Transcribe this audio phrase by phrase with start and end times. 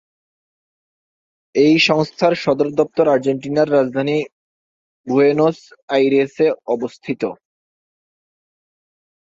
[1.55, 4.17] এই সংস্থার সদর দপ্তর আর্জেন্টিনার রাজধানী
[5.07, 5.57] বুয়েনোস
[5.89, 7.21] আইরেসে অবস্থিত।